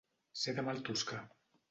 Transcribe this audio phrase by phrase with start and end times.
[0.43, 1.19] Ser de mal toscar.